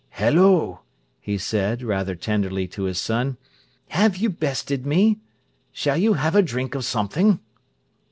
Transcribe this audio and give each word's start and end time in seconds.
"Hello!" 0.13 0.79
he 1.19 1.37
said 1.37 1.83
rather 1.83 2.15
tenderly 2.15 2.67
to 2.69 2.85
his 2.85 2.97
son. 2.99 3.37
"Have 3.89 4.17
you 4.17 4.31
bested 4.31 4.83
me? 4.83 5.19
Shall 5.71 5.97
you 5.97 6.13
have 6.13 6.33
a 6.33 6.41
drink 6.41 6.73
of 6.73 6.83
something?" 6.83 7.39